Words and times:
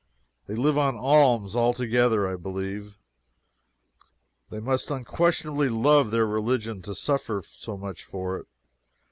They 0.47 0.55
live 0.55 0.79
on 0.79 0.97
alms 0.97 1.55
altogether, 1.55 2.27
I 2.27 2.35
believe. 2.35 2.97
They 4.49 4.59
must 4.59 4.89
unquestionably 4.89 5.69
love 5.69 6.09
their 6.09 6.25
religion, 6.25 6.81
to 6.81 6.95
suffer 6.95 7.43
so 7.45 7.77
much 7.77 8.03
for 8.03 8.37
it. 8.39 8.47